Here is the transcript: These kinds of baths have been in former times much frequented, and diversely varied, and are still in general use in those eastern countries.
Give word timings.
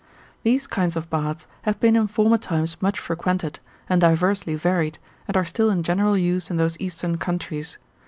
These 0.41 0.65
kinds 0.65 0.95
of 0.95 1.11
baths 1.11 1.45
have 1.61 1.79
been 1.79 1.95
in 1.95 2.07
former 2.07 2.39
times 2.39 2.75
much 2.81 2.97
frequented, 2.97 3.59
and 3.87 4.01
diversely 4.01 4.55
varied, 4.55 4.97
and 5.27 5.37
are 5.37 5.45
still 5.45 5.69
in 5.69 5.83
general 5.83 6.17
use 6.17 6.49
in 6.49 6.57
those 6.57 6.75
eastern 6.79 7.19
countries. 7.19 7.77